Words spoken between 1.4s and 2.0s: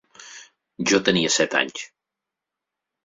anys.